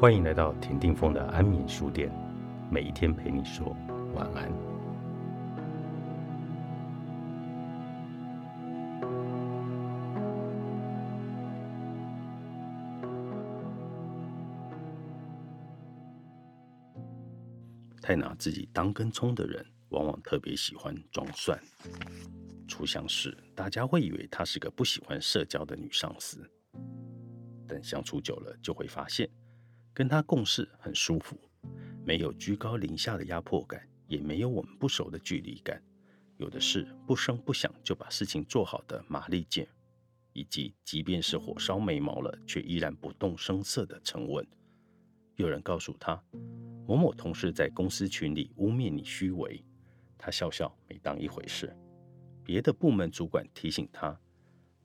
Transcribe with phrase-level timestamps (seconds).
[0.00, 2.10] 欢迎来到田定峰的安眠书店，
[2.70, 3.76] 每一天陪你说
[4.14, 4.50] 晚安。
[18.00, 21.60] 太拿自己当根葱的人，往往特别喜欢装蒜。
[22.66, 26.50] 初相识，大家会以为她是个不喜欢社交的女上司，
[27.68, 29.28] 但相处久了，就会发现
[30.00, 31.36] 跟他共事很舒服，
[32.06, 35.78] 没有居高临下的压迫感，也没有我们不熟的距离感。
[36.38, 39.66] 有的是不声不响就把事情做好的麻利劲，
[40.32, 44.42] 以及即便是火烧眉毛了，却依然不动声色的沉稳。
[45.36, 46.18] 有人告诉他，
[46.88, 49.62] 某某同事在公司群里污蔑你虚伪，
[50.16, 51.76] 他笑笑没当一回事。
[52.42, 54.18] 别的部门主管提醒他，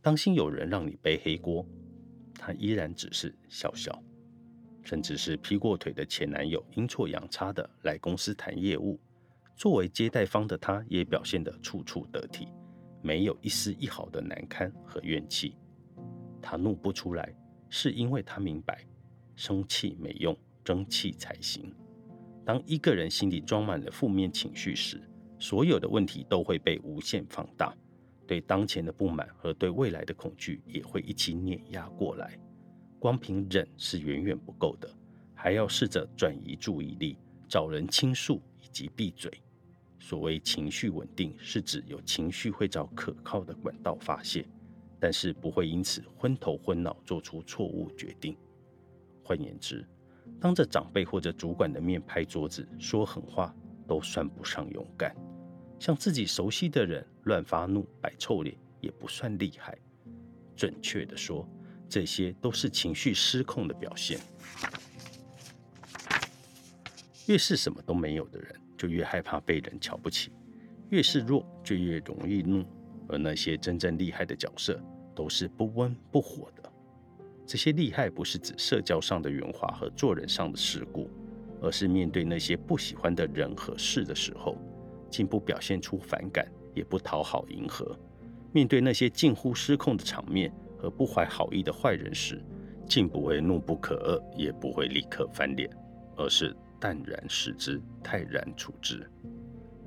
[0.01, 1.65] 当心有人让你背黑锅，
[2.37, 3.97] 他依然只是笑笑。
[4.85, 8.97] 甚至是劈过腿的前男友阴错阳差的来公司谈业务，
[9.57, 12.47] 作为接待方的他也表现得处处得体，
[13.01, 15.57] 没有一丝一毫的难堪和怨气。
[16.39, 17.35] 他怒不出来，
[17.67, 18.85] 是因为他明白，
[19.35, 21.73] 生气没用，争气才行。
[22.45, 25.01] 当一个人心里装满了负面情绪时，
[25.39, 27.75] 所有的问题都会被无限放大，
[28.27, 32.39] 对当前的不满和对未来的恐惧也会一起碾压过来。
[32.99, 34.89] 光凭忍是远远不够的，
[35.33, 39.31] 还要试着转移注意力，找人倾诉以及闭嘴。
[39.99, 44.45] 所谓情绪稳定，是指有情绪会找可靠的管道发泄，
[44.99, 48.35] 但是不会因此昏头昏脑做出错误决定。
[49.23, 49.87] 换言之，
[50.39, 53.55] 当着长辈或者主管的面拍桌子说狠话，
[53.87, 55.15] 都算不上勇敢。
[55.79, 59.77] 向自己熟悉的人乱发怒、摆臭脸，也不算厉害。
[60.55, 61.47] 准确的说，
[61.89, 64.19] 这些都是情绪失控的表现。
[67.27, 70.29] 越是什么都没有的人，就越害怕被人瞧不起；
[70.89, 72.65] 越是弱，就越容易怒。
[73.07, 74.81] 而那些真正厉害的角色，
[75.15, 76.71] 都是不温不火的。
[77.45, 81.09] 这些厉害，不是指社交上的圆滑和做人上的世故，
[81.61, 84.57] 而是面对那些不喜欢的人和事的时候。
[85.07, 87.97] 竟不表现出反感，也不讨好迎合。
[88.51, 90.51] 面对那些近乎失控的场面
[90.85, 92.39] 和不怀好意的坏人时，
[92.87, 95.67] 竟不会怒不可遏，也不会立刻翻脸，
[96.15, 99.03] 而是淡然视之，泰然处之。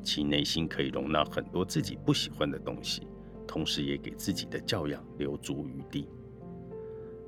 [0.02, 3.06] 其内心可以容纳很多自己不喜欢的东西，
[3.46, 6.08] 同时也给自己的教养留足余地。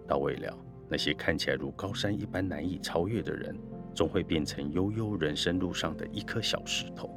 [0.09, 0.59] 到未了，
[0.89, 3.57] 那些看起来如高山一般难以超越的人，
[3.95, 7.09] 终会变成悠悠人生路上的一颗小石头。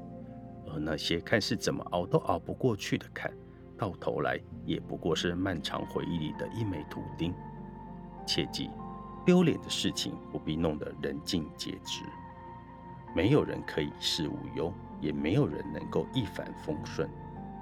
[0.67, 3.33] 而那些看似怎么熬都熬不过去的坎，
[3.83, 7.33] 到头来也不过是漫长回忆里的一枚图钉。
[8.25, 8.69] 切记，
[9.25, 12.01] 丢脸的事情不必弄得人尽皆知。
[13.13, 17.09] 没有人可以事无忧，也没有人能够一帆风顺。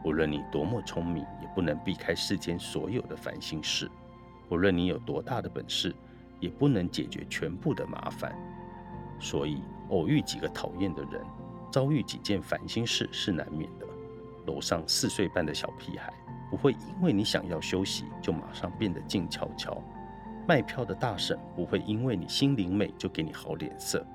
[0.03, 3.87] 无论你多么聪明，也不能避开世间所有的烦心事；
[4.51, 5.95] 无论你有多大的本事，
[6.39, 8.31] 也不能解决全部的麻烦。
[9.19, 11.25] 所以，偶遇几个讨厌的人。
[11.71, 13.87] 遭遇几件烦心事是难免的。
[14.45, 16.13] 楼上四岁半的小屁孩
[16.49, 19.81] 不会因为你想要休息就马上变得静悄悄，
[20.47, 24.05] 卖票的大婶不会因为你心灵美就给你好脸色，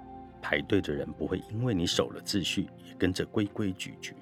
[0.43, 4.15] 排队的人不会因为你守了秩序也跟着规规矩矩，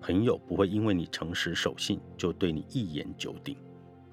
[0.00, 3.56] 朋友不会因为你诚实守信就对你一言九鼎，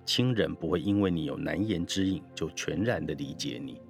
[0.05, 3.81] 亲人不会因为你有难言之隐就全然的理解你。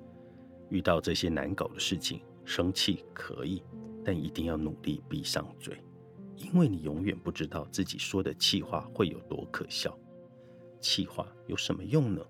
[0.70, 3.64] 遇到这些难搞的事情，生气可以。
[4.04, 5.78] 但一定要努力闭上嘴，
[6.38, 9.98] 因为你永远不知道自己说的气话会有多可笑。
[10.80, 12.24] 气话有什么用呢？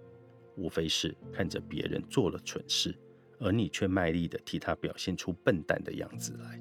[0.56, 2.97] 无非是看着别人做了蠢事，
[3.40, 6.59] 而你却卖力的替他表现出笨蛋的样子来。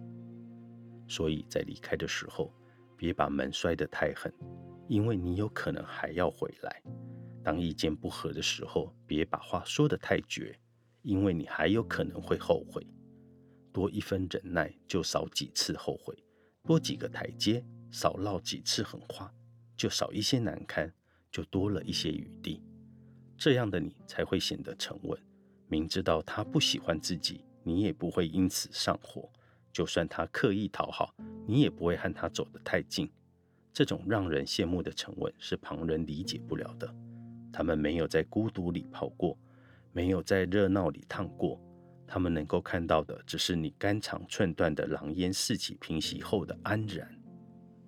[1.08, 2.52] 所以在离开的时候，
[2.96, 4.30] 别把门摔得太狠，
[4.88, 6.82] 因为你有可能还要回来。
[7.44, 10.58] 当意见不合的时候，别把话说得太绝，
[11.02, 12.84] 因为你还有可能会后悔。
[13.72, 16.12] 多一分忍耐，就少几次后悔；
[16.66, 19.32] 多几个台阶，少唠几次狠话，
[19.76, 20.92] 就少一些难堪，
[21.30, 22.60] 就多了一些余地。
[23.38, 25.18] 这样的你才会显得沉稳。
[25.68, 29.30] 明知道他不喜欢自己，你也不会因此上火；
[29.72, 31.14] 就算他刻意讨好，
[31.46, 33.08] 你也不会和他走得太近。
[33.72, 36.92] 这种让人羡慕的沉稳，是旁人理解不了的。
[37.52, 39.38] 他们没有在孤独里跑过，
[39.92, 41.60] 没有在热闹里烫过。
[42.06, 47.08] 他们能够看到的，只是你肝肠寸断的狼烟四起平息后的安然。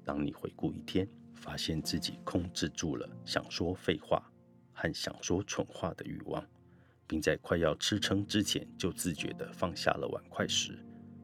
[0.05, 4.23] 当你回顾一天，发现自己控制住了想说废话
[4.73, 6.45] 和想说蠢话的欲望，
[7.07, 10.79] 并在快要吃撑之前就自觉地放下了碗筷时，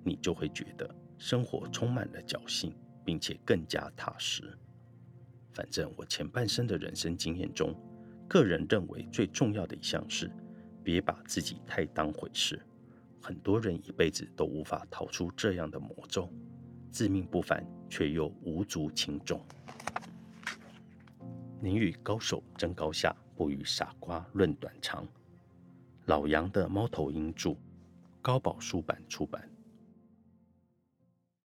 [0.04, 0.88] 你就会觉得
[1.18, 2.72] 生活充满了侥幸，
[3.04, 4.56] 并且更加踏实。
[5.52, 7.74] 反正我前半生的人生经验中，
[8.28, 10.30] 个人认为最重要的一项是，
[10.82, 12.60] 别把自己太当回事。
[13.24, 16.30] 很多人一辈子都无法逃出这样的魔咒，
[16.90, 19.40] 自命不凡却又无足轻重。
[21.58, 25.08] 宁与高手争高下，不与傻瓜论短长。
[26.04, 27.56] 老杨的猫头鹰著，
[28.20, 29.48] 高宝书版出版。